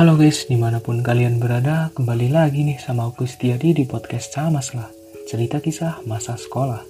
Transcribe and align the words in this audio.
Halo 0.00 0.16
guys, 0.16 0.48
di 0.48 0.56
mana 0.56 0.80
pun 0.80 1.04
kalian 1.04 1.36
berada, 1.36 1.92
kembali 1.92 2.32
lagi 2.32 2.64
nih 2.64 2.80
sama 2.80 3.12
aku 3.12 3.28
Setiadi 3.28 3.76
di 3.76 3.84
podcast 3.84 4.32
Camas 4.32 4.72
lah, 4.72 4.88
cerita 5.28 5.60
kisah 5.60 6.00
masa 6.08 6.40
sekolah. 6.40 6.80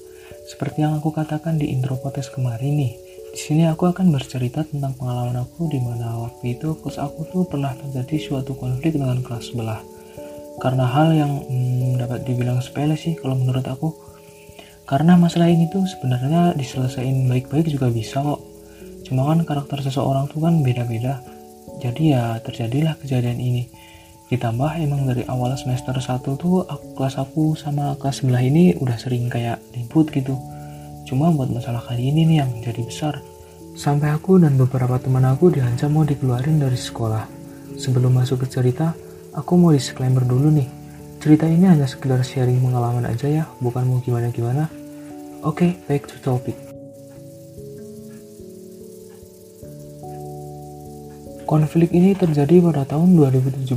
Seperti 0.46 0.86
yang 0.86 0.94
aku 0.94 1.10
katakan 1.10 1.58
di 1.58 1.74
intro 1.74 1.98
podcast 1.98 2.30
kemarin 2.30 2.70
nih, 2.78 2.94
di 3.34 3.40
sini 3.42 3.66
aku 3.66 3.90
akan 3.90 4.14
bercerita 4.14 4.62
tentang 4.62 4.94
pengalaman 4.94 5.42
aku 5.42 5.66
di 5.66 5.82
mana 5.82 6.22
waktu 6.22 6.54
itu 6.54 6.78
kelas 6.78 7.02
aku 7.02 7.26
tuh 7.34 7.50
pernah 7.50 7.74
terjadi 7.74 8.30
suatu 8.30 8.54
konflik 8.54 8.94
dengan 8.94 9.18
kelas 9.26 9.50
sebelah. 9.50 9.82
Karena 10.62 10.86
hal 10.86 11.10
yang 11.10 11.32
hmm, 11.50 11.98
dapat 11.98 12.22
dibilang 12.22 12.62
sepele 12.62 12.94
sih 12.94 13.18
kalau 13.18 13.34
menurut 13.34 13.66
aku. 13.66 13.90
Karena 14.86 15.18
masalah 15.18 15.50
ini 15.50 15.66
tuh 15.66 15.82
sebenarnya 15.82 16.54
diselesaikan 16.54 17.26
baik-baik 17.26 17.74
juga 17.74 17.90
bisa 17.90 18.22
kok. 18.22 18.38
Cuma 19.02 19.26
kan 19.26 19.42
karakter 19.42 19.82
seseorang 19.82 20.30
tuh 20.30 20.46
kan 20.46 20.62
beda-beda 20.62 21.29
jadi 21.78 22.02
ya 22.02 22.24
terjadilah 22.42 22.98
kejadian 22.98 23.38
ini. 23.38 23.70
Ditambah 24.30 24.78
emang 24.78 25.10
dari 25.10 25.26
awal 25.26 25.54
semester 25.58 25.94
1 25.94 26.22
tuh 26.38 26.62
aku, 26.62 26.94
kelas 26.94 27.18
aku 27.18 27.58
sama 27.58 27.98
kelas 27.98 28.22
sebelah 28.22 28.42
ini 28.42 28.78
udah 28.78 28.94
sering 28.94 29.26
kayak 29.26 29.58
ribut 29.74 30.06
gitu. 30.14 30.38
Cuma 31.06 31.34
buat 31.34 31.50
masalah 31.50 31.82
kali 31.82 32.14
ini 32.14 32.26
nih 32.30 32.36
yang 32.46 32.50
jadi 32.62 32.82
besar. 32.86 33.18
Sampai 33.74 34.14
aku 34.14 34.38
dan 34.38 34.54
beberapa 34.54 35.02
teman 35.02 35.26
aku 35.26 35.50
diancam 35.50 35.90
mau 35.90 36.06
dikeluarin 36.06 36.62
dari 36.62 36.78
sekolah. 36.78 37.26
Sebelum 37.74 38.14
masuk 38.14 38.46
ke 38.46 38.46
cerita 38.46 38.94
aku 39.34 39.58
mau 39.58 39.74
disclaimer 39.74 40.22
dulu 40.22 40.54
nih. 40.54 40.68
Cerita 41.18 41.50
ini 41.50 41.66
hanya 41.66 41.90
sekedar 41.90 42.22
sharing 42.22 42.62
pengalaman 42.62 43.10
aja 43.10 43.26
ya 43.26 43.44
bukan 43.58 43.82
mau 43.82 43.98
gimana-gimana. 43.98 44.70
Oke 45.42 45.74
okay, 45.74 45.82
back 45.90 46.06
to 46.06 46.16
topic 46.22 46.69
Konflik 51.50 51.90
ini 51.90 52.14
terjadi 52.14 52.62
pada 52.62 52.86
tahun 52.86 53.18
2017, 53.18 53.74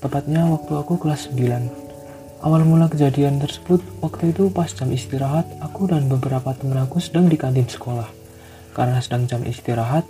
tepatnya 0.00 0.48
waktu 0.48 0.80
aku 0.80 0.96
kelas 0.96 1.28
9. 1.28 1.68
Awal 2.40 2.64
mula 2.64 2.88
kejadian 2.88 3.36
tersebut, 3.36 3.84
waktu 4.00 4.32
itu 4.32 4.48
pas 4.48 4.72
jam 4.72 4.88
istirahat, 4.88 5.44
aku 5.60 5.92
dan 5.92 6.08
beberapa 6.08 6.56
teman 6.56 6.80
aku 6.80 6.96
sedang 6.96 7.28
di 7.28 7.36
kantin 7.36 7.68
sekolah. 7.68 8.08
Karena 8.72 8.96
sedang 9.04 9.28
jam 9.28 9.44
istirahat, 9.44 10.08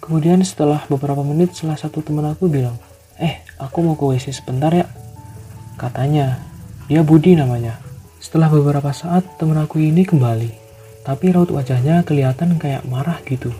kemudian 0.00 0.40
setelah 0.40 0.80
beberapa 0.88 1.20
menit 1.20 1.52
salah 1.52 1.76
satu 1.76 2.00
teman 2.00 2.24
aku 2.24 2.48
bilang, 2.48 2.80
Eh, 3.20 3.44
aku 3.60 3.84
mau 3.84 3.92
ke 3.92 4.08
WC 4.08 4.32
sebentar 4.32 4.72
ya. 4.72 4.88
Katanya, 5.76 6.40
dia 6.88 7.04
Budi 7.04 7.36
namanya. 7.36 7.84
Setelah 8.16 8.48
beberapa 8.48 8.96
saat, 8.96 9.28
teman 9.36 9.60
aku 9.60 9.76
ini 9.84 10.08
kembali. 10.08 10.56
Tapi 11.04 11.36
raut 11.36 11.52
wajahnya 11.52 12.00
kelihatan 12.00 12.56
kayak 12.56 12.88
marah 12.88 13.20
gitu. 13.28 13.52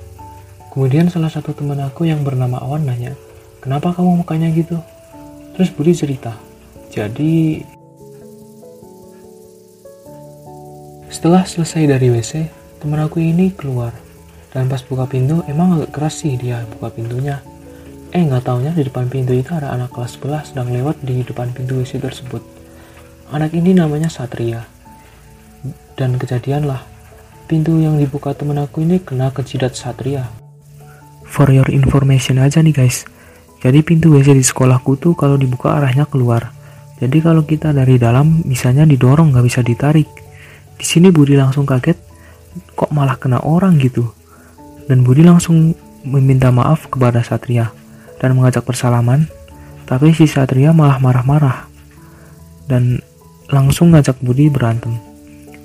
Kemudian 0.74 1.08
salah 1.08 1.32
satu 1.32 1.56
teman 1.56 1.80
aku 1.80 2.06
yang 2.06 2.22
bernama 2.22 2.60
Awan 2.60 2.86
nanya, 2.86 3.16
kenapa 3.64 3.92
kamu 3.96 4.22
mukanya 4.22 4.48
gitu? 4.52 4.78
Terus 5.56 5.74
Budi 5.74 5.90
cerita, 5.90 6.38
jadi 6.88 7.64
setelah 11.18 11.42
selesai 11.42 11.98
dari 11.98 12.14
WC, 12.14 12.46
teman 12.78 13.02
aku 13.02 13.18
ini 13.18 13.50
keluar. 13.50 13.90
Dan 14.54 14.70
pas 14.70 14.80
buka 14.80 15.04
pintu, 15.04 15.42
emang 15.50 15.76
agak 15.76 15.90
keras 15.92 16.22
sih 16.22 16.38
dia 16.38 16.62
buka 16.78 16.94
pintunya. 16.94 17.42
Eh 18.14 18.24
nggak 18.24 18.48
taunya 18.48 18.72
di 18.72 18.86
depan 18.86 19.10
pintu 19.12 19.36
itu 19.36 19.52
ada 19.52 19.74
anak 19.74 19.92
kelas 19.92 20.16
sebelah 20.16 20.40
sedang 20.46 20.72
lewat 20.72 21.02
di 21.04 21.20
depan 21.20 21.52
pintu 21.52 21.82
WC 21.82 22.00
tersebut. 22.00 22.40
Anak 23.28 23.52
ini 23.52 23.76
namanya 23.76 24.08
Satria. 24.08 24.64
Dan 25.98 26.16
kejadianlah, 26.16 26.86
pintu 27.44 27.76
yang 27.76 28.00
dibuka 28.00 28.32
teman 28.32 28.62
aku 28.62 28.80
ini 28.80 29.02
kena 29.02 29.28
ke 29.28 29.44
jidat 29.44 29.76
Satria. 29.76 30.24
For 31.28 31.52
your 31.52 31.68
information 31.68 32.40
aja 32.40 32.64
nih 32.64 32.72
guys. 32.72 33.04
Jadi 33.58 33.82
pintu 33.82 34.14
WC 34.14 34.38
di 34.38 34.44
sekolahku 34.46 34.96
tuh 34.96 35.12
kalau 35.18 35.34
dibuka 35.34 35.76
arahnya 35.76 36.06
keluar. 36.06 36.54
Jadi 36.98 37.18
kalau 37.22 37.42
kita 37.46 37.70
dari 37.70 37.98
dalam 37.98 38.42
misalnya 38.46 38.86
didorong 38.86 39.34
nggak 39.34 39.46
bisa 39.46 39.60
ditarik. 39.62 40.06
Di 40.78 40.86
sini 40.86 41.10
Budi 41.10 41.34
langsung 41.34 41.66
kaget, 41.66 41.98
kok 42.74 42.90
malah 42.94 43.18
kena 43.18 43.42
orang 43.42 43.78
gitu. 43.82 44.06
Dan 44.86 45.02
Budi 45.02 45.26
langsung 45.26 45.74
meminta 46.06 46.54
maaf 46.54 46.86
kepada 46.86 47.22
Satria 47.22 47.70
dan 48.22 48.38
mengajak 48.38 48.62
bersalaman. 48.62 49.26
Tapi 49.86 50.14
si 50.14 50.30
Satria 50.30 50.70
malah 50.70 51.02
marah-marah 51.02 51.66
dan 52.70 53.02
langsung 53.50 53.90
ngajak 53.90 54.22
Budi 54.22 54.46
berantem. 54.46 54.94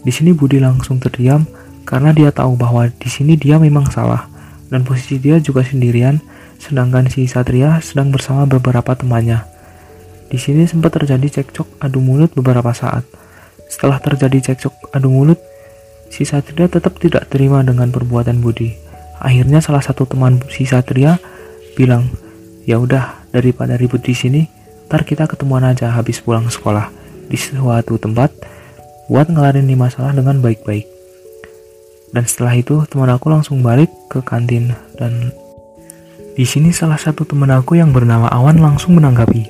Di 0.02 0.10
sini 0.10 0.34
Budi 0.34 0.58
langsung 0.58 0.98
terdiam 0.98 1.46
karena 1.86 2.10
dia 2.10 2.34
tahu 2.34 2.58
bahwa 2.58 2.90
di 2.90 3.10
sini 3.12 3.38
dia 3.38 3.62
memang 3.62 3.86
salah 3.92 4.33
dan 4.74 4.82
posisi 4.82 5.22
dia 5.22 5.38
juga 5.38 5.62
sendirian, 5.62 6.18
sedangkan 6.58 7.06
si 7.06 7.30
Satria 7.30 7.78
sedang 7.86 8.10
bersama 8.10 8.50
beberapa 8.50 8.98
temannya. 8.98 9.46
Di 10.34 10.42
sini 10.42 10.66
sempat 10.66 10.98
terjadi 10.98 11.42
cekcok 11.42 11.78
adu 11.78 12.02
mulut 12.02 12.34
beberapa 12.34 12.74
saat. 12.74 13.06
Setelah 13.70 14.02
terjadi 14.02 14.50
cekcok 14.50 14.90
adu 14.98 15.14
mulut, 15.14 15.38
si 16.10 16.26
Satria 16.26 16.66
tetap 16.66 16.98
tidak 16.98 17.30
terima 17.30 17.62
dengan 17.62 17.94
perbuatan 17.94 18.42
Budi. 18.42 18.74
Akhirnya 19.22 19.62
salah 19.62 19.86
satu 19.86 20.10
teman 20.10 20.42
si 20.50 20.66
Satria 20.66 21.22
bilang, 21.78 22.10
"Ya 22.66 22.82
udah, 22.82 23.30
daripada 23.30 23.78
ribut 23.78 24.02
di 24.02 24.18
sini, 24.18 24.50
ntar 24.90 25.06
kita 25.06 25.30
ketemuan 25.30 25.62
aja 25.62 25.94
habis 25.94 26.18
pulang 26.18 26.50
sekolah 26.50 26.90
di 27.30 27.38
suatu 27.38 28.02
tempat 28.02 28.34
buat 29.06 29.30
ngelarin 29.30 29.70
masalah 29.78 30.18
dengan 30.18 30.42
baik-baik." 30.42 30.93
Dan 32.14 32.30
setelah 32.30 32.54
itu 32.54 32.86
teman 32.86 33.10
aku 33.10 33.34
langsung 33.34 33.66
balik 33.66 33.90
ke 34.06 34.22
kantin 34.22 34.78
dan 35.02 35.34
di 36.34 36.46
sini 36.46 36.74
salah 36.74 36.98
satu 36.98 37.26
teman 37.26 37.50
aku 37.54 37.78
yang 37.78 37.94
bernama 37.94 38.30
Awan 38.30 38.58
langsung 38.58 38.98
menanggapi. 38.98 39.50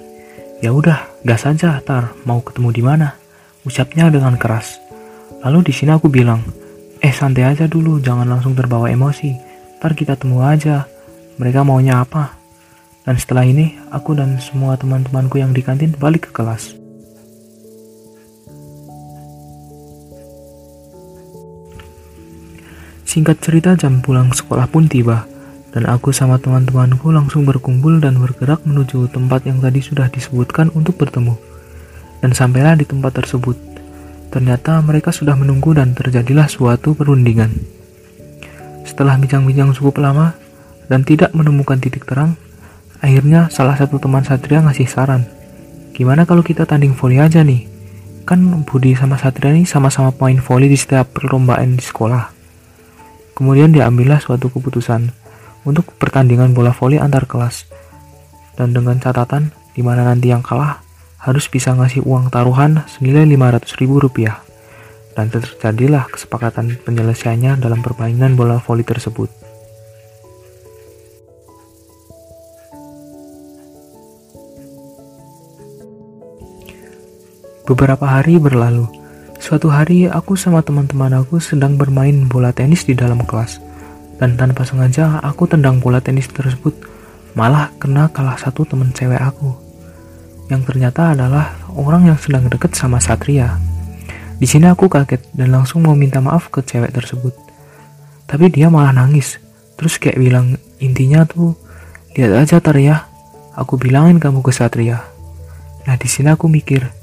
Ya 0.59 0.72
udah, 0.72 1.07
gas 1.23 1.44
saja, 1.47 1.79
tar 1.84 2.16
mau 2.23 2.40
ketemu 2.44 2.69
di 2.75 2.84
mana? 2.84 3.16
Ucapnya 3.63 4.12
dengan 4.12 4.35
keras. 4.35 4.79
Lalu 5.44 5.72
di 5.72 5.73
sini 5.75 5.96
aku 5.96 6.12
bilang, 6.12 6.44
eh 7.00 7.12
santai 7.12 7.47
aja 7.47 7.72
dulu, 7.72 8.03
jangan 8.03 8.28
langsung 8.28 8.52
terbawa 8.52 8.91
emosi. 8.91 9.31
Tar 9.79 9.96
kita 9.96 10.19
temu 10.19 10.44
aja. 10.44 10.88
Mereka 11.40 11.63
maunya 11.63 12.03
apa? 12.03 12.35
Dan 13.07 13.16
setelah 13.16 13.47
ini, 13.47 13.79
aku 13.88 14.16
dan 14.16 14.40
semua 14.44 14.75
teman-temanku 14.75 15.40
yang 15.40 15.56
di 15.56 15.63
kantin 15.63 15.96
balik 15.96 16.31
ke 16.31 16.35
kelas. 16.35 16.82
Singkat 23.13 23.46
cerita 23.46 23.78
jam 23.78 24.01
pulang 24.01 24.34
sekolah 24.34 24.66
pun 24.66 24.90
tiba, 24.90 25.29
dan 25.69 25.85
aku 25.85 26.09
sama 26.09 26.41
teman-temanku 26.41 27.13
langsung 27.13 27.46
berkumpul 27.46 28.01
dan 28.01 28.18
bergerak 28.18 28.66
menuju 28.66 29.06
tempat 29.13 29.46
yang 29.46 29.62
tadi 29.62 29.85
sudah 29.85 30.09
disebutkan 30.09 30.74
untuk 30.74 30.97
bertemu. 30.97 31.38
Dan 32.25 32.34
sampailah 32.34 32.73
di 32.73 32.90
tempat 32.90 33.13
tersebut. 33.22 33.53
Ternyata 34.34 34.81
mereka 34.81 35.13
sudah 35.13 35.38
menunggu 35.38 35.78
dan 35.78 35.94
terjadilah 35.94 36.50
suatu 36.50 36.97
perundingan. 36.97 37.53
Setelah 38.81 39.22
bincang-bincang 39.22 39.78
cukup 39.78 40.02
lama 40.02 40.34
dan 40.90 41.06
tidak 41.06 41.38
menemukan 41.38 41.78
titik 41.78 42.09
terang, 42.09 42.34
akhirnya 42.97 43.53
salah 43.53 43.78
satu 43.78 44.02
teman 44.02 44.25
Satria 44.25 44.66
ngasih 44.66 44.90
saran. 44.90 45.22
Gimana 45.94 46.25
kalau 46.25 46.41
kita 46.41 46.66
tanding 46.66 46.97
voli 46.97 47.22
aja 47.22 47.46
nih? 47.46 47.69
Kan 48.25 48.41
Budi 48.66 48.97
sama 48.97 49.22
Satria 49.22 49.53
ini 49.53 49.69
sama-sama 49.69 50.09
main 50.18 50.41
voli 50.41 50.66
di 50.66 50.81
setiap 50.81 51.13
perlombaan 51.13 51.78
di 51.78 51.85
sekolah. 51.85 52.41
Kemudian 53.33 53.73
diambillah 53.73 54.21
suatu 54.21 54.53
keputusan 54.53 55.09
untuk 55.66 55.89
pertandingan 55.97 56.53
bola 56.53 56.69
voli 56.69 57.01
antar 57.01 57.25
kelas. 57.25 57.66
Dan 58.53 58.77
dengan 58.77 59.01
catatan 59.01 59.49
di 59.73 59.81
mana 59.81 60.05
nanti 60.05 60.29
yang 60.29 60.45
kalah 60.45 60.85
harus 61.17 61.49
bisa 61.49 61.73
ngasih 61.73 62.05
uang 62.05 62.29
taruhan 62.29 62.85
senilai 62.85 63.25
500 63.25 63.79
ribu 63.81 63.97
rupiah. 63.97 64.45
Dan 65.13 65.29
terjadilah 65.29 66.09
kesepakatan 66.09 66.77
penyelesaiannya 66.85 67.58
dalam 67.58 67.81
permainan 67.81 68.37
bola 68.37 68.61
voli 68.61 68.85
tersebut. 68.85 69.29
Beberapa 77.63 78.03
hari 78.03 78.43
berlalu, 78.43 79.03
Suatu 79.53 79.70
hari 79.70 80.09
aku 80.09 80.34
sama 80.34 80.66
teman-teman 80.66 81.14
aku 81.14 81.38
sedang 81.38 81.78
bermain 81.78 82.26
bola 82.26 82.50
tenis 82.50 82.90
di 82.90 82.97
dalam 82.97 83.22
kelas. 83.22 83.61
Dan 84.17 84.34
tanpa 84.34 84.66
sengaja 84.66 85.22
aku 85.22 85.46
tendang 85.46 85.78
bola 85.78 86.02
tenis 86.02 86.26
tersebut 86.26 86.73
malah 87.38 87.70
kena 87.78 88.09
kalah 88.09 88.34
satu 88.34 88.66
teman 88.66 88.90
cewek 88.97 89.22
aku. 89.22 89.53
Yang 90.50 90.73
ternyata 90.73 91.14
adalah 91.14 91.53
orang 91.70 92.09
yang 92.09 92.17
sedang 92.17 92.50
deket 92.50 92.73
sama 92.73 92.97
Satria. 92.97 93.61
Di 94.41 94.50
sini 94.50 94.66
aku 94.66 94.90
kaget 94.90 95.22
dan 95.38 95.53
langsung 95.53 95.85
mau 95.85 95.94
minta 95.94 96.17
maaf 96.17 96.49
ke 96.49 96.66
cewek 96.66 96.90
tersebut. 96.90 97.38
Tapi 98.26 98.49
dia 98.49 98.73
malah 98.73 98.90
nangis. 98.90 99.38
Terus 99.78 100.02
kayak 100.02 100.17
bilang 100.17 100.58
intinya 100.82 101.29
tuh 101.29 101.53
lihat 102.17 102.41
aja 102.41 102.58
Tar 102.58 102.82
ya. 102.82 103.06
Aku 103.53 103.78
bilangin 103.78 104.17
kamu 104.17 104.41
ke 104.41 104.49
Satria. 104.49 105.06
Nah 105.85 105.94
di 105.94 106.09
sini 106.09 106.34
aku 106.34 106.49
mikir, 106.49 107.03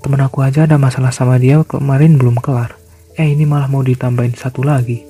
Temen 0.00 0.20
aku 0.24 0.40
aja 0.40 0.64
ada 0.64 0.80
masalah 0.80 1.12
sama 1.12 1.36
dia 1.36 1.60
kemarin 1.68 2.16
belum 2.16 2.40
kelar. 2.40 2.72
Eh 3.20 3.36
ini 3.36 3.44
malah 3.44 3.68
mau 3.68 3.84
ditambahin 3.84 4.32
satu 4.32 4.64
lagi. 4.64 5.04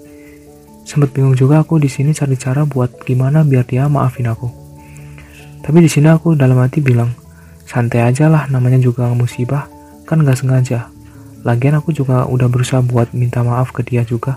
Sempet 0.83 1.15
bingung 1.15 1.39
juga 1.39 1.63
aku 1.63 1.79
di 1.79 1.87
sini 1.87 2.11
cari 2.11 2.35
cara 2.35 2.67
buat 2.67 3.07
gimana 3.07 3.47
biar 3.47 3.63
dia 3.63 3.87
maafin 3.87 4.27
aku. 4.27 4.51
Tapi 5.63 5.79
di 5.79 5.87
sini 5.87 6.11
aku 6.11 6.35
dalam 6.35 6.59
hati 6.59 6.83
bilang, 6.83 7.15
santai 7.63 8.03
aja 8.03 8.27
lah 8.27 8.51
namanya 8.51 8.83
juga 8.83 9.07
musibah, 9.15 9.71
kan 10.11 10.27
gak 10.27 10.43
sengaja. 10.43 10.91
Lagian 11.47 11.79
aku 11.79 11.95
juga 11.95 12.27
udah 12.27 12.51
berusaha 12.51 12.83
buat 12.83 13.15
minta 13.15 13.47
maaf 13.47 13.71
ke 13.71 13.87
dia 13.87 14.03
juga. 14.03 14.35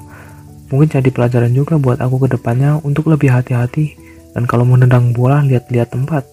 Mungkin 0.69 1.01
jadi 1.01 1.09
pelajaran 1.09 1.49
juga 1.49 1.81
buat 1.81 1.97
aku 1.97 2.29
ke 2.29 2.37
depannya 2.37 2.77
untuk 2.85 3.09
lebih 3.09 3.33
hati-hati 3.33 3.97
dan 4.37 4.45
kalau 4.45 4.69
mau 4.69 4.77
nendang 4.77 5.17
bola 5.17 5.41
lihat-lihat 5.41 5.93
tempat. 5.97 6.32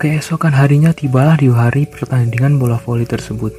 Keesokan 0.00 0.56
harinya 0.56 0.96
tibalah 0.96 1.36
di 1.36 1.52
hari 1.52 1.84
pertandingan 1.84 2.56
bola 2.56 2.80
voli 2.80 3.04
tersebut. 3.04 3.52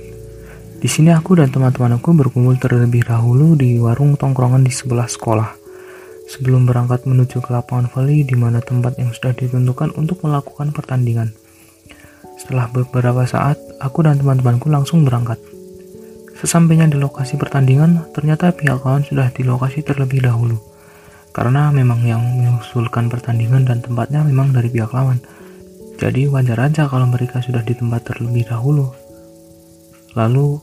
Di 0.81 0.89
sini 0.89 1.13
aku 1.13 1.37
dan 1.37 1.53
teman-teman 1.53 2.01
aku 2.01 2.17
berkumpul 2.17 2.57
terlebih 2.57 3.05
dahulu 3.05 3.53
di 3.53 3.77
warung 3.77 4.17
tongkrongan 4.17 4.65
di 4.65 4.73
sebelah 4.73 5.05
sekolah. 5.05 5.53
Sebelum 6.25 6.65
berangkat 6.65 7.05
menuju 7.05 7.45
ke 7.45 7.49
lapangan 7.53 7.93
voli 7.93 8.25
di 8.25 8.33
mana 8.33 8.57
tempat 8.57 8.97
yang 8.97 9.13
sudah 9.13 9.37
ditentukan 9.37 9.93
untuk 9.93 10.25
melakukan 10.25 10.73
pertandingan. 10.73 11.29
Setelah 12.41 12.73
beberapa 12.73 13.21
saat, 13.29 13.61
aku 13.77 14.01
dan 14.01 14.17
teman-temanku 14.17 14.65
langsung 14.65 15.05
berangkat. 15.05 15.37
Sesampainya 16.41 16.89
di 16.89 16.97
lokasi 16.97 17.37
pertandingan, 17.37 18.09
ternyata 18.17 18.49
pihak 18.49 18.81
kawan 18.81 19.05
sudah 19.05 19.29
di 19.29 19.45
lokasi 19.45 19.85
terlebih 19.85 20.25
dahulu. 20.25 20.57
Karena 21.37 21.69
memang 21.69 22.01
yang 22.01 22.25
mengusulkan 22.25 23.13
pertandingan 23.13 23.61
dan 23.61 23.85
tempatnya 23.85 24.25
memang 24.25 24.49
dari 24.49 24.73
pihak 24.73 24.89
lawan 24.89 25.21
jadi 26.01 26.25
wajar 26.33 26.57
aja 26.57 26.89
kalau 26.89 27.05
mereka 27.05 27.45
sudah 27.45 27.61
di 27.61 27.77
tempat 27.77 28.09
terlebih 28.09 28.49
dahulu. 28.49 28.89
Lalu, 30.17 30.57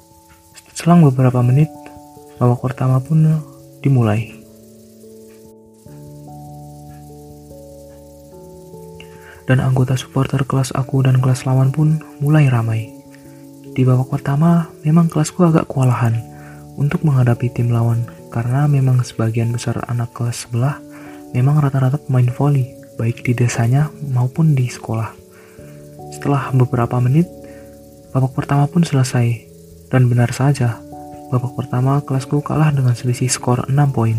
selang 0.75 1.07
beberapa 1.07 1.39
menit, 1.47 1.71
babak 2.43 2.59
pertama 2.59 2.99
pun 2.99 3.39
dimulai. 3.79 4.35
Dan 9.47 9.63
anggota 9.63 9.95
supporter 9.95 10.43
kelas 10.43 10.75
aku 10.75 11.07
dan 11.07 11.23
kelas 11.23 11.47
lawan 11.47 11.71
pun 11.71 12.03
mulai 12.19 12.51
ramai. 12.51 12.91
Di 13.79 13.87
babak 13.87 14.11
pertama, 14.11 14.67
memang 14.83 15.07
kelasku 15.07 15.47
agak 15.47 15.71
kewalahan 15.71 16.19
untuk 16.75 17.07
menghadapi 17.07 17.47
tim 17.55 17.71
lawan 17.71 18.11
karena 18.35 18.67
memang 18.67 19.07
sebagian 19.07 19.55
besar 19.55 19.79
anak 19.87 20.11
kelas 20.19 20.51
sebelah 20.51 20.83
memang 21.31 21.63
rata-rata 21.63 21.97
pemain 21.97 22.29
voli, 22.35 22.75
baik 22.99 23.23
di 23.23 23.39
desanya 23.39 23.89
maupun 24.03 24.53
di 24.53 24.67
sekolah. 24.67 25.18
Setelah 26.09 26.49
beberapa 26.57 26.97
menit, 27.05 27.29
babak 28.13 28.33
pertama 28.33 28.65
pun 28.69 28.85
selesai. 28.85 29.45
Dan 29.89 30.09
benar 30.09 30.33
saja, 30.37 30.81
babak 31.33 31.57
pertama 31.57 32.01
kelasku 32.05 32.41
kalah 32.45 32.73
dengan 32.73 32.93
selisih 32.93 33.29
skor 33.29 33.65
6 33.69 33.73
poin. 33.93 34.17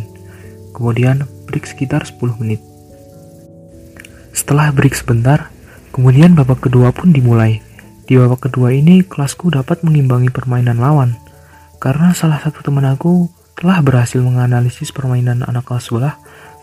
Kemudian 0.74 1.26
break 1.50 1.66
sekitar 1.66 2.06
10 2.06 2.38
menit. 2.42 2.62
Setelah 4.34 4.74
break 4.74 4.94
sebentar, 4.98 5.50
kemudian 5.94 6.38
babak 6.38 6.70
kedua 6.70 6.94
pun 6.94 7.14
dimulai. 7.14 7.62
Di 8.10 8.18
babak 8.18 8.50
kedua 8.50 8.74
ini 8.74 9.06
kelasku 9.06 9.54
dapat 9.54 9.86
mengimbangi 9.86 10.34
permainan 10.34 10.82
lawan. 10.82 11.18
Karena 11.78 12.14
salah 12.18 12.42
satu 12.42 12.66
teman 12.66 12.86
aku 12.86 13.30
telah 13.54 13.84
berhasil 13.84 14.18
menganalisis 14.22 14.90
permainan 14.90 15.46
anak 15.46 15.70
kelas 15.70 15.90
sebelah. 15.90 16.16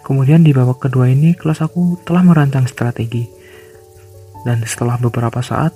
Kemudian 0.02 0.42
di 0.46 0.54
babak 0.54 0.86
kedua 0.86 1.10
ini 1.10 1.34
kelas 1.34 1.62
aku 1.62 1.98
telah 2.06 2.22
merancang 2.22 2.66
strategi 2.70 3.35
dan 4.46 4.62
setelah 4.62 4.94
beberapa 5.02 5.42
saat, 5.42 5.74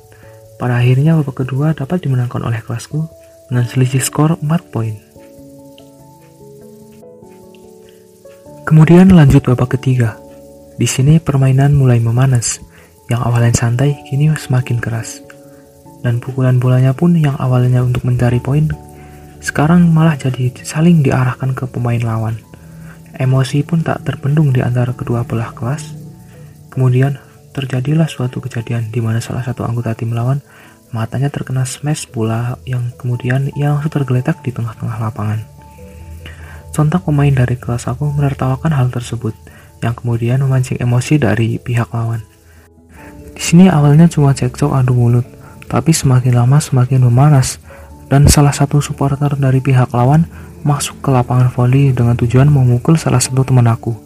pada 0.62 0.78
akhirnya 0.78 1.18
babak 1.18 1.42
kedua 1.42 1.74
dapat 1.74 2.06
dimenangkan 2.06 2.46
oleh 2.46 2.62
kelasku 2.62 3.10
dengan 3.50 3.66
selisih 3.66 3.98
skor 3.98 4.38
4 4.38 4.46
poin. 4.70 4.94
Kemudian 8.62 9.10
lanjut 9.10 9.42
babak 9.42 9.74
ketiga. 9.74 10.14
Di 10.78 10.86
sini 10.86 11.18
permainan 11.18 11.74
mulai 11.74 11.98
memanas. 11.98 12.62
Yang 13.10 13.20
awalnya 13.26 13.50
santai 13.58 13.98
kini 14.06 14.30
semakin 14.38 14.78
keras. 14.78 15.18
Dan 16.06 16.22
pukulan 16.22 16.62
bolanya 16.62 16.94
pun 16.94 17.18
yang 17.18 17.34
awalnya 17.42 17.82
untuk 17.82 18.06
mencari 18.06 18.38
poin 18.38 18.70
sekarang 19.40 19.88
malah 19.88 20.20
jadi 20.20 20.52
saling 20.60 21.00
diarahkan 21.00 21.56
ke 21.56 21.64
pemain 21.64 21.98
lawan. 21.98 22.36
Emosi 23.16 23.64
pun 23.64 23.80
tak 23.80 24.04
terbendung 24.04 24.52
di 24.52 24.60
antara 24.60 24.92
kedua 24.92 25.24
belah 25.24 25.50
kelas. 25.56 25.96
Kemudian 26.68 27.16
terjadilah 27.50 28.06
suatu 28.06 28.38
kejadian 28.38 28.90
di 28.94 29.02
mana 29.02 29.18
salah 29.18 29.42
satu 29.42 29.66
anggota 29.66 29.94
tim 29.94 30.14
lawan 30.14 30.38
matanya 30.90 31.30
terkena 31.30 31.62
smash 31.66 32.10
bola 32.10 32.58
yang 32.66 32.90
kemudian 32.98 33.50
ia 33.54 33.74
langsung 33.74 33.94
tergeletak 33.94 34.42
di 34.42 34.50
tengah-tengah 34.50 34.98
lapangan. 34.98 35.40
Sontak 36.70 37.02
pemain 37.02 37.30
dari 37.30 37.58
kelas 37.58 37.90
aku 37.90 38.10
menertawakan 38.14 38.70
hal 38.74 38.88
tersebut 38.94 39.34
yang 39.82 39.94
kemudian 39.94 40.38
memancing 40.42 40.78
emosi 40.78 41.18
dari 41.18 41.58
pihak 41.58 41.90
lawan. 41.90 42.22
Di 43.34 43.42
sini 43.42 43.66
awalnya 43.66 44.06
cuma 44.06 44.34
cekcok 44.36 44.74
adu 44.74 44.94
mulut, 44.94 45.26
tapi 45.66 45.94
semakin 45.94 46.34
lama 46.38 46.58
semakin 46.58 47.02
memanas 47.06 47.58
dan 48.10 48.26
salah 48.26 48.54
satu 48.54 48.82
supporter 48.82 49.34
dari 49.38 49.62
pihak 49.62 49.90
lawan 49.94 50.26
masuk 50.66 51.00
ke 51.00 51.08
lapangan 51.08 51.48
voli 51.48 51.94
dengan 51.94 52.18
tujuan 52.18 52.50
memukul 52.50 52.98
salah 52.98 53.22
satu 53.22 53.46
teman 53.46 53.70
aku. 53.70 53.96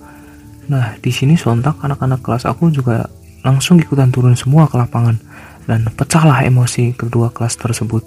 Nah, 0.71 0.97
di 1.01 1.13
sini 1.13 1.37
sontak 1.37 1.81
anak-anak 1.81 2.25
kelas 2.25 2.49
aku 2.49 2.73
juga 2.73 3.09
langsung 3.45 3.77
ikutan 3.77 4.09
turun 4.09 4.35
semua 4.35 4.67
ke 4.67 4.81
lapangan 4.81 5.21
dan 5.69 5.85
pecahlah 5.93 6.43
emosi 6.49 6.97
kedua 6.97 7.29
kelas 7.31 7.61
tersebut. 7.61 8.03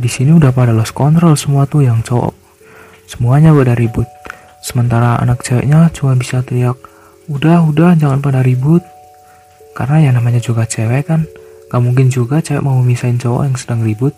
Di 0.00 0.08
sini 0.10 0.34
udah 0.34 0.50
pada 0.50 0.74
lost 0.74 0.96
control 0.96 1.38
semua 1.38 1.68
tuh 1.68 1.86
yang 1.86 2.02
cowok. 2.02 2.34
Semuanya 3.06 3.54
pada 3.54 3.78
ribut. 3.78 4.08
Sementara 4.60 5.16
anak 5.20 5.44
ceweknya 5.44 5.88
cuma 5.92 6.16
bisa 6.16 6.44
teriak, 6.44 6.76
udah 7.28 7.64
udah 7.64 7.96
jangan 7.96 8.20
pada 8.20 8.40
ribut. 8.40 8.80
Karena 9.76 10.02
ya 10.02 10.10
namanya 10.12 10.40
juga 10.42 10.66
cewek 10.68 11.08
kan, 11.08 11.24
gak 11.68 11.80
mungkin 11.80 12.08
juga 12.12 12.42
cewek 12.42 12.60
mau 12.60 12.80
misahin 12.82 13.16
cowok 13.16 13.42
yang 13.48 13.56
sedang 13.56 13.80
ribut. 13.86 14.12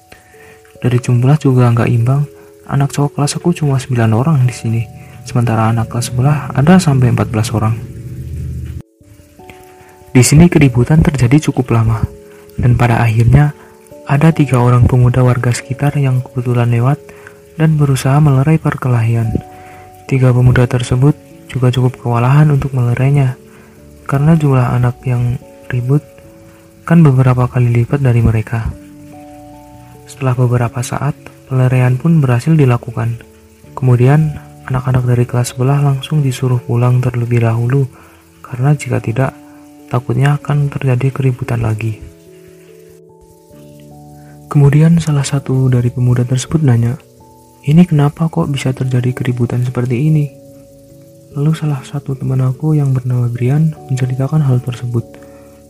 Dari 0.82 0.98
jumlah 0.98 1.38
juga 1.38 1.70
nggak 1.70 1.90
imbang. 1.90 2.26
Anak 2.66 2.90
cowok 2.94 3.18
kelas 3.18 3.38
aku 3.38 3.54
cuma 3.54 3.78
9 3.78 3.94
orang 4.14 4.42
di 4.46 4.54
sini. 4.54 4.82
Sementara 5.22 5.70
anak 5.70 5.90
kelas 5.90 6.10
sebelah 6.10 6.50
ada 6.54 6.78
sampai 6.82 7.14
14 7.14 7.54
orang. 7.54 7.91
Di 10.12 10.20
sini 10.20 10.52
keributan 10.52 11.00
terjadi 11.00 11.48
cukup 11.48 11.72
lama, 11.72 12.04
dan 12.60 12.76
pada 12.76 13.00
akhirnya 13.00 13.56
ada 14.04 14.28
tiga 14.28 14.60
orang 14.60 14.84
pemuda 14.84 15.24
warga 15.24 15.48
sekitar 15.56 15.96
yang 15.96 16.20
kebetulan 16.20 16.68
lewat 16.68 17.00
dan 17.56 17.80
berusaha 17.80 18.20
melerai 18.20 18.60
perkelahian. 18.60 19.32
Tiga 20.04 20.28
pemuda 20.28 20.68
tersebut 20.68 21.16
juga 21.48 21.72
cukup 21.72 21.96
kewalahan 21.96 22.52
untuk 22.52 22.76
melerainya, 22.76 23.40
karena 24.04 24.36
jumlah 24.36 24.76
anak 24.76 25.00
yang 25.08 25.40
ribut 25.72 26.04
kan 26.84 27.00
beberapa 27.00 27.48
kali 27.48 27.72
lipat 27.80 28.04
dari 28.04 28.20
mereka. 28.20 28.68
Setelah 30.04 30.36
beberapa 30.36 30.84
saat, 30.84 31.16
peleraian 31.48 31.96
pun 31.96 32.20
berhasil 32.20 32.52
dilakukan. 32.52 33.16
Kemudian, 33.72 34.36
anak-anak 34.68 35.08
dari 35.08 35.24
kelas 35.24 35.56
sebelah 35.56 35.80
langsung 35.80 36.20
disuruh 36.20 36.60
pulang 36.60 37.00
terlebih 37.00 37.48
dahulu, 37.48 37.88
karena 38.44 38.76
jika 38.76 39.00
tidak, 39.00 39.32
takutnya 39.92 40.40
akan 40.40 40.72
terjadi 40.72 41.12
keributan 41.12 41.60
lagi. 41.60 42.00
Kemudian 44.48 44.96
salah 44.96 45.24
satu 45.24 45.68
dari 45.68 45.92
pemuda 45.92 46.24
tersebut 46.24 46.64
nanya, 46.64 46.96
ini 47.68 47.84
kenapa 47.84 48.32
kok 48.32 48.48
bisa 48.48 48.72
terjadi 48.72 49.12
keributan 49.12 49.60
seperti 49.60 50.08
ini? 50.08 50.32
Lalu 51.36 51.52
salah 51.52 51.84
satu 51.84 52.16
teman 52.16 52.40
aku 52.40 52.72
yang 52.72 52.96
bernama 52.96 53.28
Brian 53.28 53.76
menceritakan 53.92 54.40
hal 54.40 54.64
tersebut, 54.64 55.04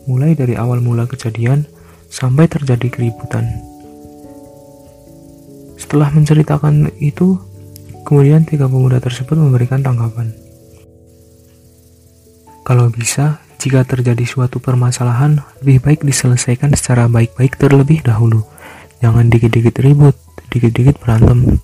mulai 0.07 0.35
dari 0.35 0.55
awal 0.55 0.79
mula 0.79 1.03
kejadian 1.03 1.67
sampai 2.07 2.47
terjadi 2.47 2.91
keributan. 2.91 3.47
Setelah 5.79 6.11
menceritakan 6.15 6.95
itu, 6.99 7.39
kemudian 8.07 8.43
tiga 8.43 8.67
pemuda 8.67 8.99
tersebut 9.03 9.35
memberikan 9.35 9.79
tanggapan. 9.79 10.31
Kalau 12.63 12.87
bisa, 12.91 13.39
jika 13.63 13.87
terjadi 13.87 14.27
suatu 14.27 14.59
permasalahan, 14.59 15.39
lebih 15.63 15.79
baik 15.79 16.03
diselesaikan 16.03 16.75
secara 16.75 17.07
baik-baik 17.07 17.55
terlebih 17.55 18.03
dahulu. 18.03 18.43
Jangan 18.99 19.31
dikit-dikit 19.31 19.79
ribut, 19.79 20.19
dikit-dikit 20.51 20.99
berantem. 20.99 21.63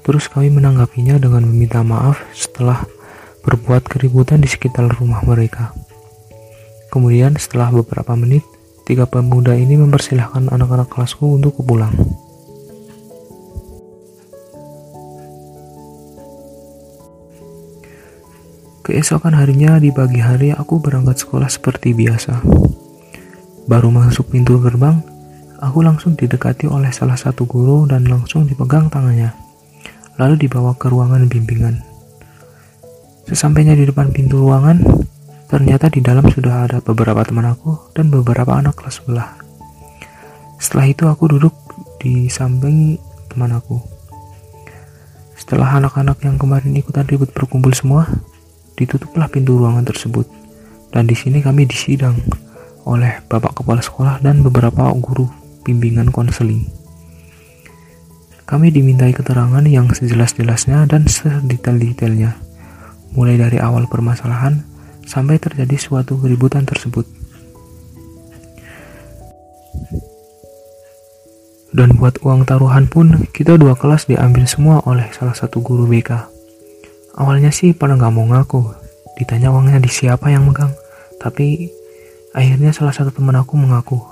Terus 0.00 0.32
kami 0.32 0.48
menanggapinya 0.48 1.20
dengan 1.20 1.44
meminta 1.44 1.84
maaf 1.84 2.24
setelah 2.32 2.88
berbuat 3.44 3.84
keributan 3.84 4.40
di 4.40 4.48
sekitar 4.48 4.88
rumah 4.96 5.20
mereka. 5.28 5.76
Kemudian 6.88 7.36
setelah 7.36 7.68
beberapa 7.68 8.16
menit, 8.16 8.40
tiga 8.88 9.04
pemuda 9.04 9.52
ini 9.52 9.76
mempersilahkan 9.76 10.48
anak-anak 10.48 10.88
kelasku 10.88 11.36
untuk 11.36 11.60
pulang. 11.60 11.92
Keesokan 18.84 19.32
harinya 19.32 19.80
di 19.80 19.88
pagi 19.88 20.20
hari 20.20 20.52
aku 20.52 20.76
berangkat 20.76 21.24
sekolah 21.24 21.48
seperti 21.48 21.96
biasa. 21.96 22.44
Baru 23.64 23.88
masuk 23.88 24.28
pintu 24.28 24.60
gerbang, 24.60 25.00
aku 25.56 25.80
langsung 25.80 26.12
didekati 26.12 26.68
oleh 26.68 26.92
salah 26.92 27.16
satu 27.16 27.48
guru 27.48 27.88
dan 27.88 28.04
langsung 28.04 28.44
dipegang 28.44 28.92
tangannya. 28.92 29.32
lalu 30.20 30.46
dibawa 30.46 30.76
ke 30.76 30.86
ruangan 30.92 31.26
bimbingan. 31.26 31.80
Sesampainya 33.26 33.74
di 33.74 33.88
depan 33.88 34.12
pintu 34.12 34.38
ruangan, 34.38 34.78
ternyata 35.50 35.90
di 35.90 36.04
dalam 36.04 36.22
sudah 36.28 36.68
ada 36.68 36.78
beberapa 36.84 37.24
teman 37.24 37.50
aku 37.50 37.90
dan 37.96 38.12
beberapa 38.12 38.52
anak 38.54 38.78
kelas 38.78 39.00
sebelah. 39.02 39.34
Setelah 40.60 40.86
itu 40.86 41.08
aku 41.10 41.24
duduk 41.34 41.56
di 41.98 42.30
samping 42.30 43.00
teman 43.32 43.58
aku. 43.58 43.80
Setelah 45.34 45.82
anak-anak 45.82 46.20
yang 46.22 46.38
kemarin 46.38 46.78
ikutan 46.78 47.10
ribut 47.10 47.34
berkumpul 47.34 47.74
semua, 47.74 48.06
ditutuplah 48.74 49.30
pintu 49.30 49.58
ruangan 49.58 49.86
tersebut. 49.86 50.26
Dan 50.94 51.10
di 51.10 51.16
sini 51.18 51.42
kami 51.42 51.66
disidang 51.66 52.14
oleh 52.86 53.24
bapak 53.26 53.64
kepala 53.64 53.80
sekolah 53.80 54.20
dan 54.20 54.44
beberapa 54.44 54.92
guru 54.94 55.26
bimbingan 55.64 56.12
konseling. 56.12 56.68
Kami 58.44 58.68
dimintai 58.68 59.16
keterangan 59.16 59.64
yang 59.64 59.88
sejelas-jelasnya 59.88 60.84
dan 60.84 61.08
sedetail-detailnya, 61.08 62.36
mulai 63.16 63.40
dari 63.40 63.56
awal 63.56 63.88
permasalahan 63.88 64.60
sampai 65.08 65.40
terjadi 65.40 65.80
suatu 65.80 66.20
keributan 66.20 66.68
tersebut. 66.68 67.08
Dan 71.74 71.98
buat 71.98 72.22
uang 72.22 72.46
taruhan 72.46 72.86
pun, 72.86 73.26
kita 73.34 73.58
dua 73.58 73.74
kelas 73.74 74.06
diambil 74.06 74.46
semua 74.46 74.78
oleh 74.86 75.10
salah 75.10 75.34
satu 75.34 75.58
guru 75.58 75.90
BK. 75.90 76.33
Awalnya 77.14 77.54
sih 77.54 77.70
pada 77.70 77.94
nggak 77.94 78.10
mau 78.10 78.26
ngaku, 78.26 78.74
ditanya 79.14 79.54
uangnya 79.54 79.78
di 79.78 79.86
siapa 79.86 80.34
yang 80.34 80.50
megang, 80.50 80.74
tapi 81.22 81.70
akhirnya 82.34 82.74
salah 82.74 82.90
satu 82.90 83.14
teman 83.14 83.38
aku 83.38 83.54
mengaku 83.54 84.02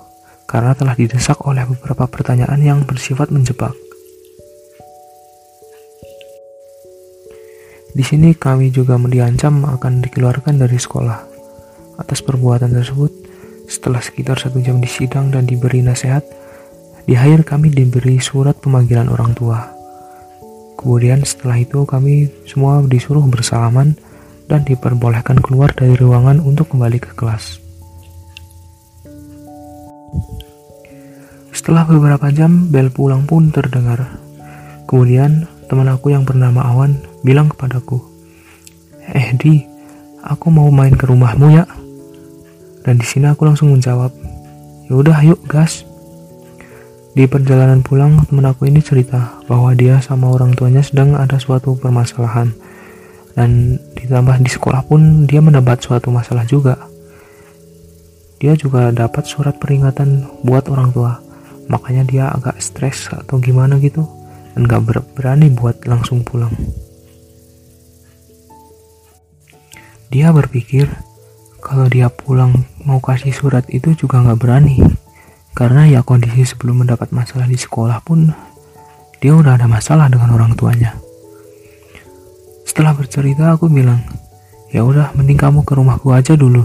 karena 0.47 0.71
telah 0.78 0.94
didesak 0.94 1.42
oleh 1.42 1.66
beberapa 1.66 2.06
pertanyaan 2.06 2.62
yang 2.62 2.78
bersifat 2.87 3.35
menjebak. 3.35 3.75
Di 7.92 8.00
sini 8.06 8.32
kami 8.32 8.73
juga 8.73 8.97
diancam 8.97 9.66
akan 9.68 10.00
dikeluarkan 10.00 10.56
dari 10.62 10.78
sekolah. 10.78 11.28
Atas 12.00 12.25
perbuatan 12.25 12.73
tersebut, 12.73 13.12
setelah 13.68 14.00
sekitar 14.00 14.40
satu 14.40 14.62
jam 14.64 14.80
disidang 14.80 15.28
dan 15.28 15.44
diberi 15.44 15.85
nasihat, 15.85 16.25
di 17.04 17.18
akhir 17.18 17.44
kami 17.44 17.68
diberi 17.68 18.16
surat 18.23 18.56
pemanggilan 18.62 19.11
orang 19.11 19.35
tua. 19.37 19.81
Kemudian 20.82 21.22
setelah 21.22 21.62
itu 21.62 21.86
kami 21.86 22.26
semua 22.42 22.82
disuruh 22.82 23.22
bersalaman 23.30 23.94
dan 24.50 24.66
diperbolehkan 24.66 25.38
keluar 25.38 25.70
dari 25.70 25.94
ruangan 25.94 26.42
untuk 26.42 26.74
kembali 26.74 26.98
ke 26.98 27.14
kelas. 27.14 27.62
Setelah 31.54 31.86
beberapa 31.86 32.26
jam, 32.34 32.66
bel 32.74 32.90
pulang 32.90 33.22
pun 33.30 33.54
terdengar. 33.54 34.18
Kemudian 34.90 35.46
teman 35.70 35.86
aku 35.86 36.10
yang 36.10 36.26
bernama 36.26 36.66
Awan 36.66 36.98
bilang 37.22 37.46
kepadaku, 37.54 38.02
"Eh 39.14 39.30
Di, 39.38 39.62
aku 40.26 40.50
mau 40.50 40.66
main 40.74 40.98
ke 40.98 41.06
rumahmu 41.06 41.54
ya." 41.54 41.70
Dan 42.82 42.98
di 42.98 43.06
sini 43.06 43.30
aku 43.30 43.46
langsung 43.46 43.70
menjawab, 43.70 44.10
"Ya 44.90 44.92
udah, 44.98 45.22
yuk 45.22 45.46
gas." 45.46 45.86
Di 47.12 47.28
perjalanan 47.28 47.85
pulang, 47.85 48.25
teman 48.25 48.49
aku 48.49 48.64
ini 48.73 48.81
cerita 48.81 49.37
bahwa 49.45 49.76
dia 49.76 50.00
sama 50.00 50.33
orang 50.33 50.57
tuanya 50.57 50.81
sedang 50.81 51.12
ada 51.12 51.37
suatu 51.37 51.76
permasalahan. 51.76 52.57
Dan 53.37 53.76
ditambah 54.00 54.40
di 54.40 54.49
sekolah 54.49 54.88
pun 54.88 55.28
dia 55.28 55.45
mendapat 55.45 55.85
suatu 55.85 56.09
masalah 56.09 56.49
juga. 56.49 56.88
Dia 58.40 58.57
juga 58.57 58.88
dapat 58.97 59.28
surat 59.28 59.61
peringatan 59.61 60.40
buat 60.40 60.73
orang 60.73 60.88
tua. 60.97 61.21
Makanya 61.69 62.02
dia 62.09 62.25
agak 62.33 62.57
stres 62.64 63.12
atau 63.12 63.37
gimana 63.37 63.76
gitu. 63.76 64.09
Dan 64.57 64.64
gak 64.64 65.12
berani 65.12 65.52
buat 65.52 65.85
langsung 65.85 66.25
pulang. 66.25 66.57
Dia 70.09 70.33
berpikir 70.33 70.88
kalau 71.61 71.92
dia 71.92 72.09
pulang 72.09 72.64
mau 72.88 73.04
kasih 73.04 73.37
surat 73.37 73.69
itu 73.69 73.92
juga 73.92 74.25
gak 74.25 74.40
berani 74.40 75.01
karena 75.52 75.85
ya 75.85 76.00
kondisi 76.00 76.49
sebelum 76.49 76.85
mendapat 76.85 77.12
masalah 77.12 77.44
di 77.44 77.61
sekolah 77.61 78.00
pun 78.00 78.32
dia 79.21 79.37
udah 79.37 79.54
ada 79.54 79.68
masalah 79.68 80.09
dengan 80.09 80.35
orang 80.35 80.56
tuanya. 80.56 80.97
Setelah 82.66 82.97
bercerita 82.97 83.52
aku 83.52 83.68
bilang, 83.68 84.00
ya 84.73 84.82
udah 84.82 85.12
mending 85.12 85.37
kamu 85.37 85.61
ke 85.62 85.76
rumahku 85.76 86.11
aja 86.11 86.32
dulu 86.35 86.64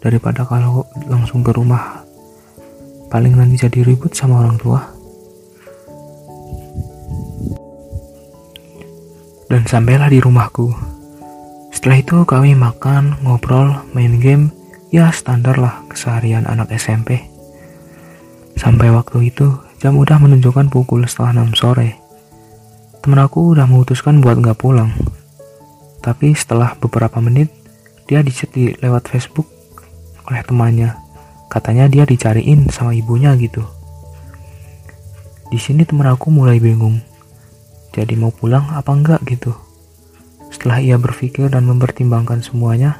daripada 0.00 0.48
kalau 0.48 0.88
langsung 1.04 1.44
ke 1.44 1.52
rumah 1.52 2.02
paling 3.12 3.36
nanti 3.36 3.60
jadi 3.60 3.84
ribut 3.84 4.16
sama 4.16 4.42
orang 4.42 4.56
tua. 4.58 4.80
Dan 9.46 9.62
sampailah 9.68 10.10
di 10.10 10.18
rumahku. 10.18 10.72
Setelah 11.70 12.00
itu 12.00 12.16
kami 12.26 12.58
makan, 12.58 13.22
ngobrol, 13.22 13.86
main 13.94 14.18
game, 14.18 14.50
ya 14.90 15.14
standar 15.14 15.60
lah 15.60 15.84
keseharian 15.86 16.48
anak 16.48 16.72
SMP. 16.74 17.33
Sampai 18.64 18.88
waktu 18.88 19.28
itu, 19.28 19.60
jam 19.76 20.00
udah 20.00 20.16
menunjukkan 20.16 20.72
pukul 20.72 21.04
setengah 21.04 21.36
enam 21.36 21.52
sore. 21.52 22.00
Temen 23.04 23.20
aku 23.20 23.52
udah 23.52 23.68
memutuskan 23.68 24.24
buat 24.24 24.40
nggak 24.40 24.56
pulang. 24.56 24.88
Tapi 26.00 26.32
setelah 26.32 26.72
beberapa 26.80 27.20
menit, 27.20 27.52
dia 28.08 28.24
dicet 28.24 28.56
di 28.56 28.72
lewat 28.80 29.12
Facebook 29.12 29.44
oleh 30.24 30.40
temannya. 30.48 30.96
Katanya 31.52 31.92
dia 31.92 32.08
dicariin 32.08 32.72
sama 32.72 32.96
ibunya 32.96 33.36
gitu. 33.36 33.60
Di 35.52 35.60
sini 35.60 35.84
temen 35.84 36.08
aku 36.08 36.32
mulai 36.32 36.56
bingung. 36.56 37.04
Jadi 37.92 38.16
mau 38.16 38.32
pulang 38.32 38.72
apa 38.72 38.96
enggak 38.96 39.20
gitu. 39.28 39.52
Setelah 40.48 40.80
ia 40.80 40.96
berpikir 40.96 41.52
dan 41.52 41.68
mempertimbangkan 41.68 42.40
semuanya, 42.40 42.96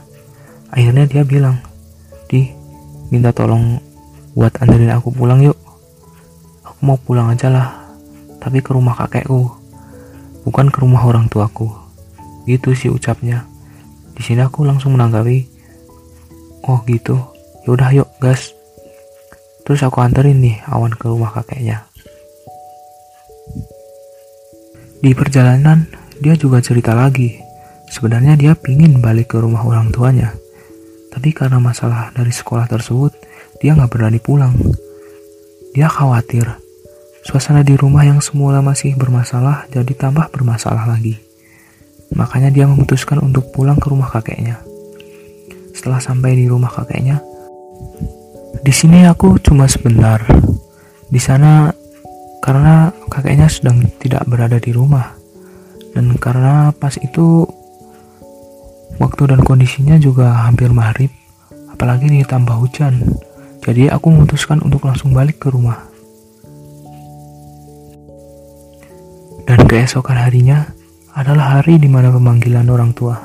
akhirnya 0.69 1.09
dia 1.09 1.25
bilang, 1.25 1.65
"Di, 2.29 2.53
minta 3.09 3.33
tolong 3.33 3.81
buat 4.35 4.51
anterin 4.59 4.91
aku 4.91 5.15
pulang 5.15 5.47
yuk 5.47 5.54
mau 6.85 7.01
pulang 7.01 7.33
aja 7.33 7.49
lah 7.49 7.69
tapi 8.45 8.61
ke 8.61 8.77
rumah 8.77 8.93
kakekku 8.93 9.65
bukan 10.45 10.69
ke 10.69 10.85
rumah 10.85 11.03
orang 11.09 11.27
tuaku. 11.33 11.73
Gitu 12.45 12.77
sih 12.77 12.93
ucapnya. 12.93 13.49
Di 14.15 14.23
sini 14.23 14.45
aku 14.45 14.63
langsung 14.69 14.95
menanggapi 14.95 15.49
oh 16.69 16.85
gitu. 16.85 17.17
Yaudah 17.65 17.91
yuk 17.97 18.09
gas. 18.21 18.53
Terus 19.65 19.81
aku 19.81 20.05
anterin 20.05 20.45
nih 20.45 20.61
awan 20.69 20.93
ke 20.93 21.09
rumah 21.09 21.33
kakeknya. 21.33 21.89
Di 25.01 25.17
perjalanan 25.17 25.89
dia 26.21 26.37
juga 26.37 26.61
cerita 26.61 26.93
lagi. 26.93 27.41
Sebenarnya 27.89 28.37
dia 28.37 28.53
pingin 28.53 29.01
balik 29.01 29.33
ke 29.33 29.41
rumah 29.41 29.65
orang 29.65 29.89
tuanya. 29.89 30.37
Tapi 31.09 31.33
karena 31.33 31.57
masalah 31.57 32.13
dari 32.13 32.33
sekolah 32.33 32.69
tersebut 32.69 33.17
dia 33.65 33.73
nggak 33.73 33.89
berani 33.89 34.21
pulang. 34.21 34.53
Dia 35.73 35.89
khawatir 35.89 36.64
suasana 37.25 37.65
di 37.65 37.73
rumah 37.75 38.05
yang 38.05 38.21
semula 38.21 38.61
masih 38.61 38.93
bermasalah 39.01 39.65
jadi 39.73 39.93
tambah 39.97 40.29
bermasalah 40.29 40.85
lagi. 40.85 41.17
Makanya 42.13 42.53
dia 42.53 42.69
memutuskan 42.69 43.19
untuk 43.25 43.49
pulang 43.51 43.81
ke 43.81 43.89
rumah 43.89 44.13
kakeknya. 44.13 44.61
Setelah 45.73 45.99
sampai 45.99 46.37
di 46.37 46.47
rumah 46.47 46.71
kakeknya, 46.71 47.19
di 48.61 48.73
sini 48.73 49.09
aku 49.09 49.41
cuma 49.41 49.67
sebentar. 49.67 50.23
Di 51.09 51.19
sana 51.19 51.73
karena 52.45 52.93
kakeknya 53.09 53.49
sedang 53.49 53.83
tidak 53.99 54.29
berada 54.29 54.61
di 54.61 54.71
rumah. 54.71 55.17
Dan 55.97 56.15
karena 56.21 56.71
pas 56.77 56.95
itu 57.01 57.49
waktu 59.01 59.23
dan 59.33 59.41
kondisinya 59.43 59.97
juga 59.97 60.45
hampir 60.45 60.71
maghrib, 60.71 61.11
apalagi 61.73 62.11
ditambah 62.11 62.55
hujan. 62.61 63.01
Jadi 63.65 63.89
aku 63.89 64.13
memutuskan 64.13 64.61
untuk 64.61 64.85
langsung 64.85 65.17
balik 65.17 65.41
ke 65.41 65.49
rumah. 65.49 65.94
Dan 69.55 69.71
keesokan 69.71 70.19
harinya 70.19 70.67
adalah 71.15 71.63
hari 71.63 71.79
di 71.79 71.87
mana 71.87 72.11
pemanggilan 72.11 72.67
orang 72.67 72.91
tua. 72.91 73.23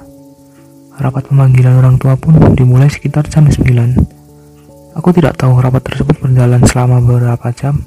Rapat 1.01 1.25
pemanggilan 1.25 1.81
orang 1.81 1.98
tua 1.98 2.13
pun 2.21 2.38
dimulai 2.53 2.86
sekitar 2.86 3.25
jam 3.25 3.50
9. 3.50 4.93
Aku 4.93 5.09
tidak 5.09 5.41
tahu 5.41 5.57
rapat 5.57 5.89
tersebut 5.89 6.21
berjalan 6.21 6.62
selama 6.69 7.01
beberapa 7.01 7.50
jam, 7.50 7.81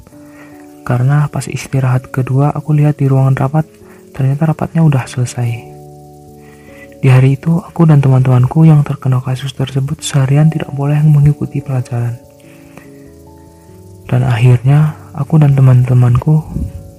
karena 0.82 1.30
pas 1.30 1.46
istirahat 1.46 2.10
kedua 2.10 2.50
aku 2.50 2.74
lihat 2.74 2.98
di 2.98 3.06
ruangan 3.06 3.46
rapat, 3.46 3.62
ternyata 4.10 4.50
rapatnya 4.50 4.82
udah 4.82 5.06
selesai. 5.06 5.50
Di 6.98 7.14
hari 7.14 7.38
itu, 7.38 7.62
aku 7.62 7.86
dan 7.86 8.02
teman-temanku 8.02 8.66
yang 8.66 8.82
terkena 8.82 9.22
kasus 9.22 9.54
tersebut 9.54 10.02
seharian 10.02 10.50
tidak 10.50 10.74
boleh 10.74 10.98
mengikuti 11.06 11.62
pelajaran. 11.62 12.18
Dan 14.10 14.26
akhirnya 14.26 14.98
aku 15.14 15.38
dan 15.38 15.54
teman-temanku 15.54 16.42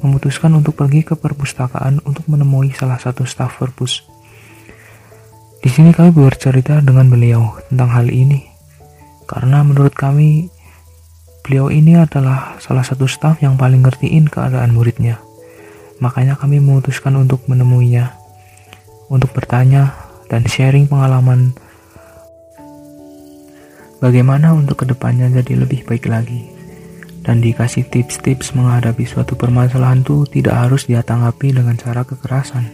memutuskan 0.03 0.51
untuk 0.53 0.75
pergi 0.75 1.07
ke 1.07 1.15
perpustakaan 1.15 2.03
untuk 2.03 2.27
menemui 2.27 2.75
salah 2.75 2.99
satu 2.99 3.23
staf 3.23 3.57
perpus. 3.57 4.03
Di 5.63 5.71
sini 5.71 5.95
kami 5.95 6.11
bercerita 6.11 6.83
dengan 6.83 7.07
beliau 7.07 7.55
tentang 7.71 7.89
hal 7.95 8.11
ini. 8.11 8.43
Karena 9.23 9.63
menurut 9.63 9.95
kami 9.95 10.51
beliau 11.41 11.71
ini 11.71 11.95
adalah 11.95 12.59
salah 12.59 12.83
satu 12.83 13.07
staf 13.07 13.39
yang 13.39 13.55
paling 13.55 13.79
ngertiin 13.79 14.27
keadaan 14.27 14.75
muridnya. 14.75 15.23
Makanya 16.03 16.35
kami 16.35 16.59
memutuskan 16.59 17.15
untuk 17.15 17.47
menemuinya, 17.47 18.11
untuk 19.07 19.31
bertanya 19.31 19.95
dan 20.27 20.43
sharing 20.43 20.85
pengalaman 20.91 21.55
bagaimana 24.03 24.51
untuk 24.51 24.83
ke 24.83 24.85
depannya 24.91 25.31
jadi 25.31 25.63
lebih 25.63 25.87
baik 25.87 26.11
lagi. 26.11 26.52
Dan 27.23 27.39
dikasih 27.39 27.87
tips-tips 27.87 28.51
menghadapi 28.51 29.07
suatu 29.07 29.39
permasalahan 29.39 30.03
itu 30.03 30.27
tidak 30.27 30.59
harus 30.59 30.85
dia 30.91 30.99
tanggapi 30.99 31.55
dengan 31.55 31.79
cara 31.79 32.03
kekerasan. 32.03 32.67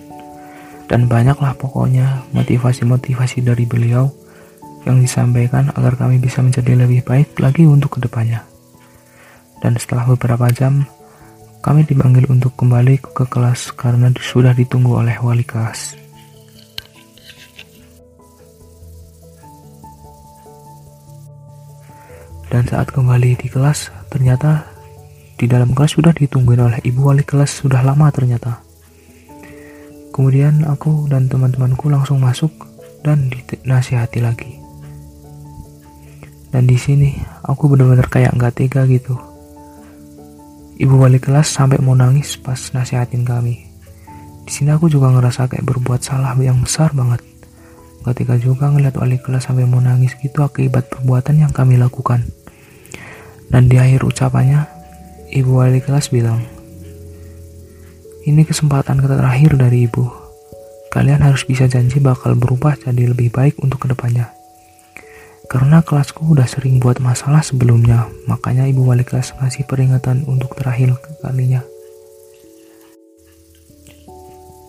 Dan 0.90 1.06
banyaklah 1.06 1.54
pokoknya 1.54 2.26
motivasi-motivasi 2.34 3.46
dari 3.46 3.70
beliau 3.70 4.10
yang 4.90 4.98
disampaikan 4.98 5.70
agar 5.78 6.02
kami 6.02 6.18
bisa 6.18 6.42
menjadi 6.42 6.74
lebih 6.74 7.06
baik 7.06 7.38
lagi 7.38 7.70
untuk 7.70 8.02
ke 8.02 8.10
depannya. 8.10 8.42
Dan 9.62 9.78
setelah 9.78 10.10
beberapa 10.10 10.50
jam, 10.50 10.88
kami 11.62 11.86
dipanggil 11.86 12.26
untuk 12.32 12.58
kembali 12.58 12.98
ke 13.04 13.30
kelas 13.30 13.76
karena 13.78 14.10
sudah 14.18 14.56
ditunggu 14.56 14.98
oleh 14.98 15.14
wali 15.22 15.46
kelas. 15.46 16.00
Dan 22.50 22.66
saat 22.66 22.90
kembali 22.90 23.38
di 23.38 23.46
kelas, 23.46 23.94
ternyata 24.10 24.68
di 25.40 25.48
dalam 25.48 25.72
kelas 25.72 25.96
sudah 25.96 26.12
ditungguin 26.12 26.60
oleh 26.60 26.80
ibu 26.84 27.08
wali 27.08 27.24
kelas 27.24 27.64
sudah 27.64 27.80
lama 27.86 28.12
ternyata. 28.12 28.60
Kemudian 30.12 30.68
aku 30.68 31.08
dan 31.08 31.32
teman-temanku 31.32 31.88
langsung 31.88 32.20
masuk 32.20 32.52
dan 33.06 33.32
dinasihati 33.32 34.20
lagi. 34.20 34.60
Dan 36.50 36.66
di 36.68 36.76
sini 36.76 37.16
aku 37.46 37.70
benar-benar 37.72 38.10
kayak 38.10 38.34
nggak 38.34 38.58
tega 38.58 38.84
gitu 38.90 39.30
Ibu 40.80 40.96
wali 40.96 41.20
kelas 41.20 41.52
sampai 41.52 41.76
mau 41.84 41.92
nangis 41.92 42.40
pas 42.40 42.56
nasihatin 42.72 43.28
kami. 43.28 43.68
Di 44.48 44.52
sini 44.56 44.72
aku 44.72 44.88
juga 44.88 45.12
ngerasa 45.12 45.52
kayak 45.52 45.68
berbuat 45.68 46.00
salah 46.00 46.32
yang 46.40 46.64
besar 46.64 46.96
banget. 46.96 47.20
Ketika 48.08 48.40
juga 48.40 48.72
ngeliat 48.72 48.96
wali 48.96 49.20
kelas 49.20 49.52
sampai 49.52 49.68
mau 49.68 49.84
nangis 49.84 50.16
gitu 50.24 50.40
akibat 50.40 50.88
perbuatan 50.88 51.44
yang 51.44 51.52
kami 51.52 51.76
lakukan. 51.76 52.24
Dan 53.50 53.66
di 53.66 53.82
akhir 53.82 54.06
ucapannya, 54.06 54.66
ibu 55.34 55.58
wali 55.58 55.82
kelas 55.82 56.14
bilang, 56.14 56.46
ini 58.30 58.46
kesempatan 58.46 59.02
terakhir 59.02 59.58
dari 59.58 59.90
ibu. 59.90 60.06
Kalian 60.94 61.26
harus 61.26 61.46
bisa 61.46 61.66
janji 61.66 61.98
bakal 61.98 62.38
berubah 62.38 62.78
jadi 62.78 63.10
lebih 63.10 63.34
baik 63.34 63.58
untuk 63.62 63.86
ke 63.86 63.88
depannya. 63.90 64.30
Karena 65.50 65.82
kelasku 65.82 66.38
udah 66.38 66.46
sering 66.46 66.78
buat 66.78 67.02
masalah 67.02 67.42
sebelumnya, 67.42 68.06
makanya 68.30 68.70
ibu 68.70 68.86
wali 68.86 69.02
kelas 69.02 69.34
ngasih 69.42 69.66
peringatan 69.66 70.30
untuk 70.30 70.54
terakhir 70.54 70.94
kalinya. 71.26 71.66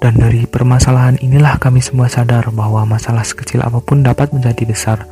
Dan 0.00 0.16
dari 0.16 0.48
permasalahan 0.48 1.20
inilah 1.20 1.60
kami 1.60 1.84
semua 1.84 2.08
sadar 2.08 2.48
bahwa 2.56 2.88
masalah 2.88 3.20
sekecil 3.20 3.60
apa 3.60 3.84
pun 3.84 4.00
dapat 4.00 4.32
menjadi 4.32 4.64
besar, 4.64 5.04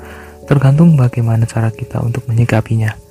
tergantung 0.49 0.97
bagaimana 0.97 1.45
cara 1.45 1.69
kita 1.69 2.01
untuk 2.01 2.25
menyikapinya. 2.25 3.08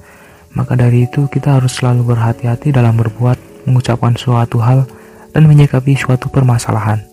Maka 0.55 0.79
dari 0.79 1.09
itu 1.09 1.27
kita 1.27 1.59
harus 1.59 1.75
selalu 1.79 2.15
berhati-hati 2.15 2.71
dalam 2.71 2.95
berbuat, 2.95 3.67
mengucapkan 3.67 4.15
suatu 4.15 4.61
hal, 4.63 4.87
dan 5.35 5.43
menyikapi 5.45 5.97
suatu 5.99 6.31
permasalahan. 6.31 7.03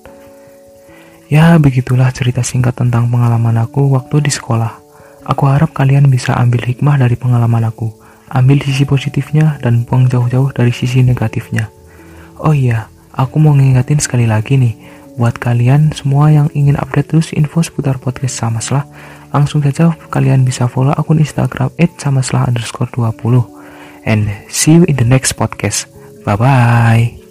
Ya, 1.32 1.56
begitulah 1.56 2.12
cerita 2.12 2.44
singkat 2.44 2.76
tentang 2.76 3.08
pengalaman 3.08 3.56
aku 3.58 3.96
waktu 3.96 4.22
di 4.22 4.30
sekolah. 4.30 4.76
Aku 5.24 5.48
harap 5.48 5.72
kalian 5.72 6.12
bisa 6.12 6.36
ambil 6.36 6.62
hikmah 6.68 7.00
dari 7.00 7.16
pengalaman 7.16 7.64
aku, 7.64 7.90
ambil 8.28 8.60
sisi 8.60 8.84
positifnya 8.84 9.56
dan 9.64 9.88
buang 9.88 10.06
jauh-jauh 10.08 10.52
dari 10.52 10.72
sisi 10.72 11.00
negatifnya. 11.00 11.72
Oh 12.36 12.52
iya, 12.52 12.92
aku 13.16 13.40
mau 13.40 13.56
ngingetin 13.56 14.04
sekali 14.04 14.28
lagi 14.28 14.60
nih, 14.60 14.74
buat 15.16 15.40
kalian 15.40 15.94
semua 15.96 16.28
yang 16.28 16.52
ingin 16.52 16.76
update 16.76 17.14
terus 17.14 17.32
info 17.32 17.64
seputar 17.64 17.96
podcast 17.96 18.36
sama 18.36 18.60
selah, 18.60 18.84
langsung 19.34 19.60
saja 19.66 19.90
kalian 20.14 20.46
bisa 20.46 20.70
follow 20.70 20.94
akun 20.94 21.18
Instagram 21.18 21.74
@samaslah 21.98 22.46
underscore 22.46 22.88
20. 22.94 23.50
And 24.06 24.30
see 24.46 24.78
you 24.78 24.86
in 24.86 24.96
the 25.00 25.08
next 25.08 25.34
podcast. 25.34 25.90
Bye-bye. 26.22 27.23